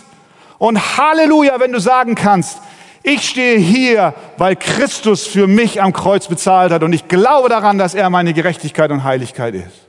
[0.57, 2.59] Und Halleluja, wenn du sagen kannst,
[3.03, 7.79] ich stehe hier, weil Christus für mich am Kreuz bezahlt hat und ich glaube daran,
[7.79, 9.87] dass er meine Gerechtigkeit und Heiligkeit ist.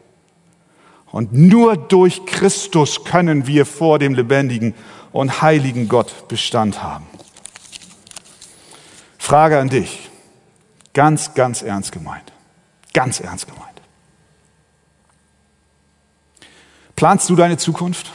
[1.11, 4.75] Und nur durch Christus können wir vor dem lebendigen
[5.13, 7.07] und heiligen Gott Bestand haben.
[9.19, 10.11] Frage an dich.
[10.95, 12.33] Ganz, ganz ernst gemeint.
[12.93, 13.63] Ganz ernst gemeint.
[16.97, 18.13] Planst du deine Zukunft?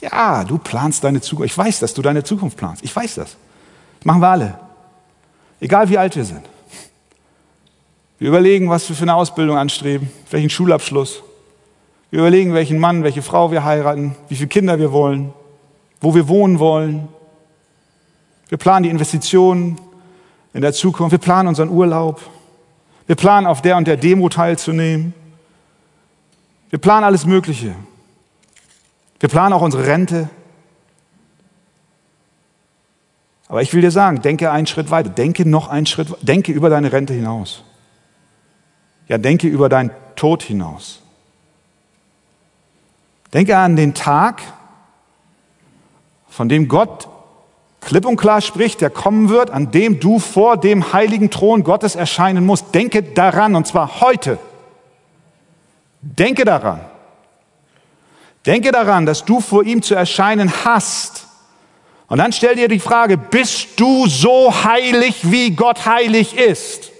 [0.00, 1.52] Ja, du planst deine Zukunft.
[1.52, 2.84] Ich weiß, dass du deine Zukunft planst.
[2.84, 3.36] Ich weiß das.
[3.98, 4.58] das machen wir alle.
[5.60, 6.44] Egal wie alt wir sind.
[8.18, 11.22] Wir überlegen, was wir für eine Ausbildung anstreben, welchen Schulabschluss.
[12.12, 15.32] Wir überlegen, welchen Mann, welche Frau wir heiraten, wie viele Kinder wir wollen,
[15.98, 17.08] wo wir wohnen wollen.
[18.50, 19.80] Wir planen die Investitionen
[20.52, 22.20] in der Zukunft, wir planen unseren Urlaub.
[23.06, 25.14] Wir planen auf der und der Demo teilzunehmen.
[26.68, 27.74] Wir planen alles Mögliche.
[29.18, 30.28] Wir planen auch unsere Rente.
[33.48, 35.08] Aber ich will dir sagen, denke einen Schritt weiter.
[35.08, 36.08] Denke noch einen Schritt.
[36.20, 37.64] Denke über deine Rente hinaus.
[39.08, 41.01] Ja, denke über deinen Tod hinaus.
[43.32, 44.42] Denke an den Tag,
[46.28, 47.08] von dem Gott
[47.80, 51.94] klipp und klar spricht, der kommen wird, an dem du vor dem heiligen Thron Gottes
[51.94, 52.74] erscheinen musst.
[52.74, 54.38] Denke daran, und zwar heute.
[56.00, 56.80] Denke daran.
[58.46, 61.26] Denke daran, dass du vor ihm zu erscheinen hast.
[62.08, 66.90] Und dann stell dir die Frage, bist du so heilig, wie Gott heilig ist?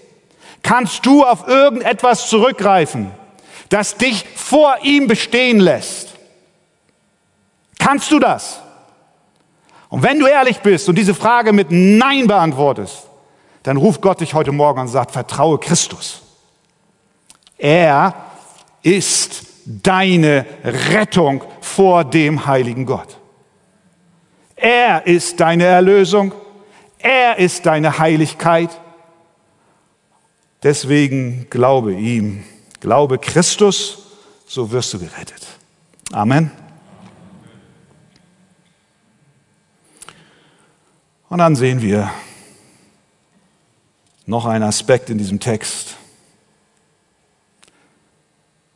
[0.62, 3.10] Kannst du auf irgendetwas zurückgreifen,
[3.68, 6.11] das dich vor ihm bestehen lässt?
[7.92, 8.58] Kannst du das?
[9.90, 13.02] Und wenn du ehrlich bist und diese Frage mit Nein beantwortest,
[13.64, 16.22] dann ruft Gott dich heute Morgen und sagt, vertraue Christus.
[17.58, 18.14] Er
[18.80, 23.18] ist deine Rettung vor dem heiligen Gott.
[24.56, 26.32] Er ist deine Erlösung.
[26.98, 28.70] Er ist deine Heiligkeit.
[30.62, 32.42] Deswegen glaube ihm,
[32.80, 33.98] glaube Christus,
[34.46, 35.46] so wirst du gerettet.
[36.10, 36.61] Amen.
[41.32, 42.12] Und dann sehen wir
[44.26, 45.96] noch einen Aspekt in diesem Text.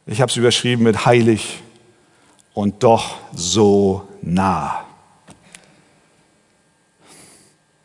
[0.06, 1.62] Ich habe es überschrieben mit heilig
[2.54, 4.86] und doch so nah.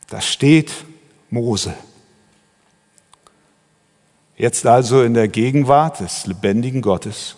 [0.07, 0.71] Da steht
[1.29, 1.73] Mose.
[4.37, 7.35] Jetzt also in der Gegenwart des lebendigen Gottes.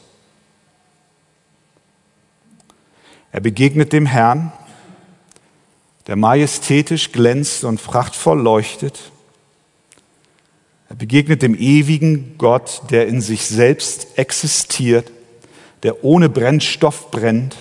[3.32, 4.52] Er begegnet dem Herrn,
[6.08, 9.00] der majestätisch glänzt und prachtvoll leuchtet.
[10.90, 15.12] Er begegnet dem ewigen Gott, der in sich selbst existiert,
[15.84, 17.56] der ohne Brennstoff brennt,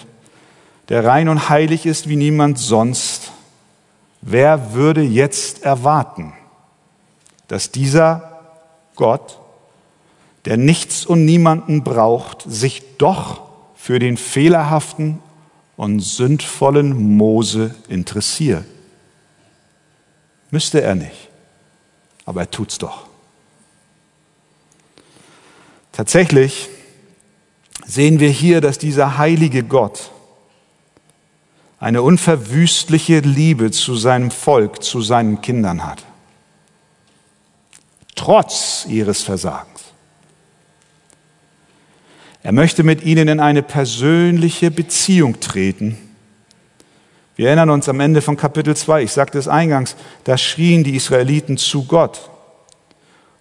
[0.89, 3.33] der rein und heilig ist wie niemand sonst
[4.23, 6.33] Wer würde jetzt erwarten,
[7.49, 8.41] dass dieser
[8.95, 9.41] Gott,
[10.45, 13.43] der nichts und niemanden braucht, sich doch
[13.75, 15.19] für den fehlerhaften
[15.83, 18.65] und sündvollen Mose interessiert?
[20.53, 21.29] Müsste er nicht,
[22.25, 23.07] aber er tut's doch.
[25.91, 26.69] Tatsächlich
[27.85, 30.13] sehen wir hier, dass dieser heilige Gott
[31.81, 36.05] eine unverwüstliche Liebe zu seinem Volk, zu seinen Kindern hat.
[38.15, 39.72] Trotz ihres Versagens.
[42.43, 45.97] Er möchte mit ihnen in eine persönliche Beziehung treten.
[47.37, 50.97] Wir erinnern uns am Ende von Kapitel 2, ich sagte es eingangs, da schrien die
[50.97, 52.31] Israeliten zu Gott.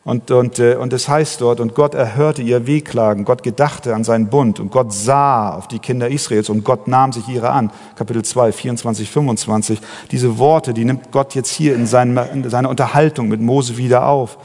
[0.03, 4.03] Und, und, äh, und es heißt dort, und Gott erhörte ihr Wehklagen, Gott gedachte an
[4.03, 7.71] seinen Bund und Gott sah auf die Kinder Israels und Gott nahm sich ihre an.
[7.95, 9.79] Kapitel 2, 24, 25.
[10.09, 14.07] Diese Worte, die nimmt Gott jetzt hier in, seinen, in seiner Unterhaltung mit Mose wieder
[14.07, 14.39] auf.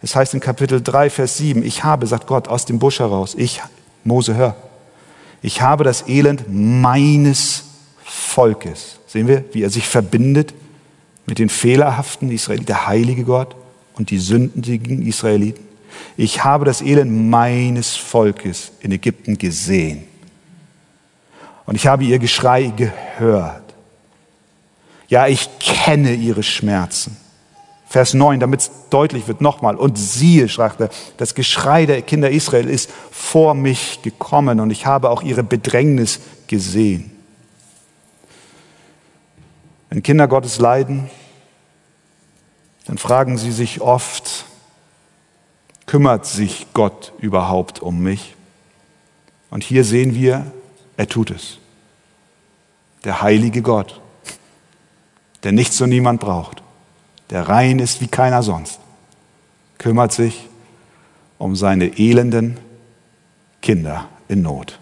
[0.00, 3.34] Es heißt in Kapitel 3, Vers 7, ich habe, sagt Gott aus dem Busch heraus,
[3.36, 3.60] ich,
[4.04, 4.56] Mose, hör,
[5.42, 7.64] ich habe das Elend meines
[8.04, 8.98] Volkes.
[9.06, 10.54] Sehen wir, wie er sich verbindet
[11.26, 13.56] mit den fehlerhaften Israeliten, der heilige Gott
[13.94, 15.64] und die sündigen Israeliten.
[16.16, 20.04] Ich habe das Elend meines Volkes in Ägypten gesehen.
[21.66, 23.62] Und ich habe ihr Geschrei gehört.
[25.08, 27.16] Ja, ich kenne ihre Schmerzen.
[27.90, 29.74] Vers 9, damit es deutlich wird, nochmal.
[29.74, 34.86] Und siehe, sagt er, das Geschrei der Kinder Israel ist vor mich gekommen und ich
[34.86, 37.10] habe auch ihre Bedrängnis gesehen.
[39.88, 41.10] Wenn Kinder Gottes leiden,
[42.86, 44.44] dann fragen sie sich oft,
[45.86, 48.36] kümmert sich Gott überhaupt um mich?
[49.50, 50.46] Und hier sehen wir,
[50.96, 51.58] er tut es.
[53.02, 54.00] Der heilige Gott,
[55.42, 56.62] der nichts und niemand braucht,
[57.30, 58.80] der rein ist wie keiner sonst,
[59.78, 60.48] kümmert sich
[61.38, 62.58] um seine elenden
[63.62, 64.78] Kinder in Not.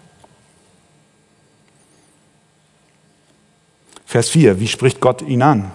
[4.05, 5.71] Vers 4, wie spricht Gott ihn an?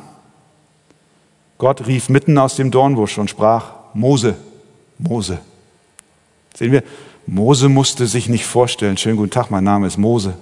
[1.59, 4.37] Gott rief mitten aus dem Dornbusch und sprach, Mose,
[4.99, 5.39] Mose.
[6.57, 6.83] Sehen wir,
[7.27, 10.35] Mose musste sich nicht vorstellen, schönen guten Tag, mein Name ist Mose.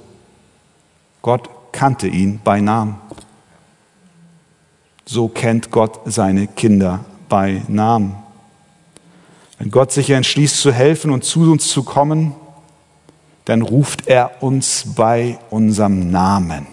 [1.21, 2.97] Gott kannte ihn bei Namen.
[5.05, 8.15] So kennt Gott seine Kinder bei Namen.
[9.59, 12.35] Wenn Gott sich entschließt zu helfen und zu uns zu kommen,
[13.45, 16.67] dann ruft er uns bei unserem Namen.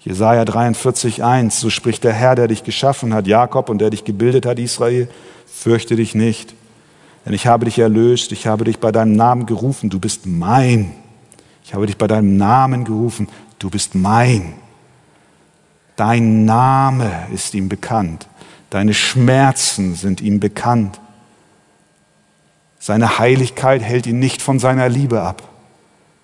[0.00, 4.04] Jesaja 43, 1, so spricht der Herr, der dich geschaffen hat, Jakob, und der dich
[4.04, 5.08] gebildet hat, Israel,
[5.46, 6.54] fürchte dich nicht,
[7.24, 10.92] Denn ich habe dich erlöst, ich habe dich bei deinem Namen gerufen, du bist mein.
[11.64, 14.52] Ich habe dich bei deinem Namen gerufen, du bist mein.
[15.96, 18.26] Dein Name ist ihm bekannt,
[18.70, 21.00] deine Schmerzen sind ihm bekannt.
[22.78, 25.42] Seine Heiligkeit hält ihn nicht von seiner Liebe ab,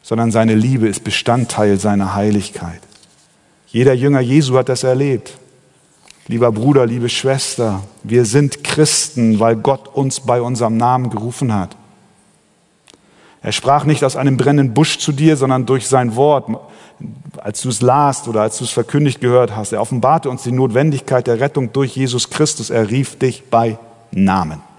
[0.02, 2.80] sondern seine Liebe ist Bestandteil seiner Heiligkeit.
[3.68, 5.38] Jeder Jünger Jesu hat das erlebt.
[6.26, 11.76] Lieber Bruder, liebe Schwester, wir sind Christen, weil Gott uns bei unserem Namen gerufen hat.
[13.42, 16.48] Er sprach nicht aus einem brennenden Busch zu dir, sondern durch sein Wort,
[17.38, 19.72] als du es lasst oder als du es verkündigt gehört hast.
[19.72, 22.68] Er offenbarte uns die Notwendigkeit der Rettung durch Jesus Christus.
[22.68, 23.78] Er rief dich bei
[24.10, 24.69] Namen.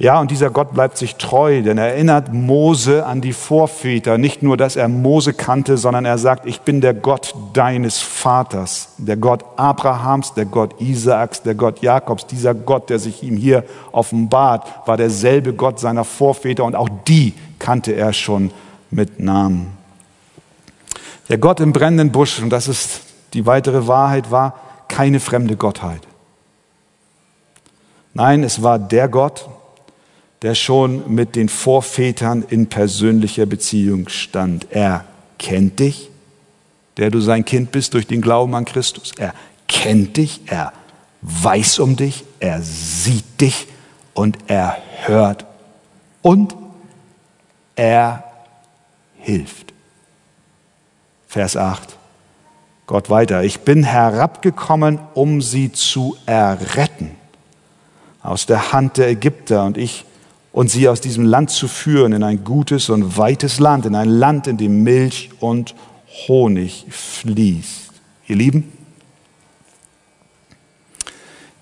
[0.00, 4.16] Ja, und dieser Gott bleibt sich treu, denn er erinnert Mose an die Vorväter.
[4.16, 8.94] Nicht nur, dass er Mose kannte, sondern er sagt, ich bin der Gott deines Vaters,
[8.96, 12.26] der Gott Abrahams, der Gott Isaaks, der Gott Jakobs.
[12.26, 17.34] Dieser Gott, der sich ihm hier offenbart, war derselbe Gott seiner Vorväter und auch die
[17.58, 18.52] kannte er schon
[18.90, 19.66] mit Namen.
[21.28, 23.02] Der Gott im brennenden Busch, und das ist
[23.34, 24.54] die weitere Wahrheit, war
[24.88, 26.00] keine fremde Gottheit.
[28.14, 29.46] Nein, es war der Gott,
[30.42, 34.66] der schon mit den Vorvätern in persönlicher Beziehung stand.
[34.70, 35.04] Er
[35.38, 36.10] kennt dich,
[36.96, 39.12] der du sein Kind bist durch den Glauben an Christus.
[39.18, 39.34] Er
[39.68, 40.72] kennt dich, er
[41.22, 43.66] weiß um dich, er sieht dich
[44.14, 45.44] und er hört
[46.22, 46.56] und
[47.76, 48.24] er
[49.18, 49.72] hilft.
[51.28, 51.96] Vers 8.
[52.86, 53.44] Gott weiter.
[53.44, 57.12] Ich bin herabgekommen, um sie zu erretten
[58.22, 60.04] aus der Hand der Ägypter und ich
[60.52, 64.08] und sie aus diesem Land zu führen in ein gutes und weites Land, in ein
[64.08, 65.74] Land, in dem Milch und
[66.26, 67.92] Honig fließt.
[68.26, 68.72] Ihr Lieben,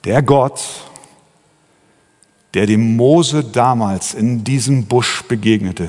[0.05, 0.62] der Gott,
[2.55, 5.89] der dem Mose damals in diesem Busch begegnete,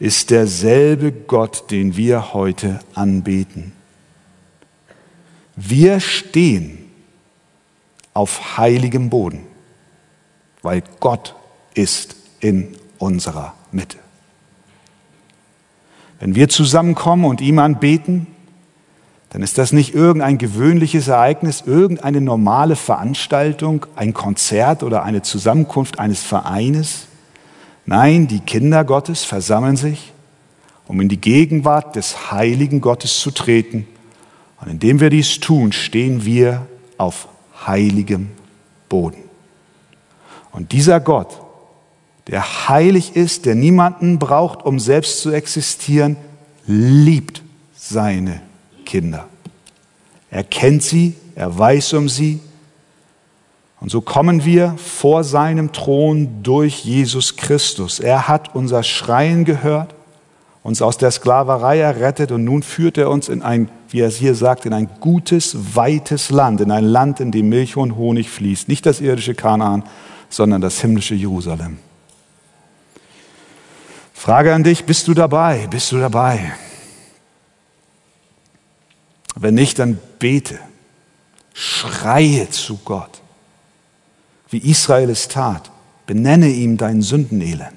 [0.00, 3.72] ist derselbe Gott, den wir heute anbeten.
[5.54, 6.78] Wir stehen
[8.14, 9.49] auf heiligem Boden
[10.62, 11.34] weil Gott
[11.74, 13.98] ist in unserer Mitte.
[16.18, 18.26] Wenn wir zusammenkommen und ihm anbeten,
[19.30, 25.98] dann ist das nicht irgendein gewöhnliches Ereignis, irgendeine normale Veranstaltung, ein Konzert oder eine Zusammenkunft
[25.98, 27.06] eines Vereines.
[27.86, 30.12] Nein, die Kinder Gottes versammeln sich,
[30.86, 33.86] um in die Gegenwart des heiligen Gottes zu treten.
[34.60, 36.66] Und indem wir dies tun, stehen wir
[36.98, 37.28] auf
[37.66, 38.30] heiligem
[38.88, 39.29] Boden.
[40.52, 41.40] Und dieser Gott,
[42.26, 46.16] der heilig ist, der niemanden braucht, um selbst zu existieren,
[46.66, 47.42] liebt
[47.74, 48.40] seine
[48.84, 49.26] Kinder.
[50.30, 52.40] Er kennt sie, er weiß um sie.
[53.80, 57.98] Und so kommen wir vor seinem Thron durch Jesus Christus.
[57.98, 59.94] Er hat unser Schreien gehört,
[60.62, 64.16] uns aus der Sklaverei errettet und nun führt er uns in ein, wie er es
[64.16, 68.28] hier sagt, in ein gutes, weites Land, in ein Land, in dem Milch und Honig
[68.28, 68.68] fließt.
[68.68, 69.84] Nicht das irdische Kanaan,
[70.30, 71.78] sondern das himmlische Jerusalem.
[74.14, 75.66] Frage an dich, bist du dabei?
[75.66, 76.52] Bist du dabei?
[79.34, 80.58] Wenn nicht, dann bete.
[81.52, 83.20] Schreie zu Gott,
[84.50, 85.70] wie Israel es tat.
[86.06, 87.76] Benenne ihm dein Sündenelend.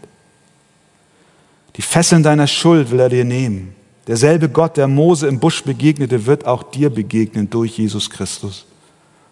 [1.75, 3.75] Die Fesseln deiner Schuld will er dir nehmen.
[4.07, 8.65] Derselbe Gott, der Mose im Busch begegnete, wird auch dir begegnen durch Jesus Christus.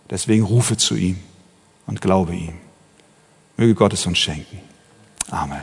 [0.10, 1.20] Deswegen rufe zu ihm
[1.88, 2.71] und glaube ihm.
[3.62, 4.60] Möge Gott es uns schenken.
[5.30, 5.62] Amen.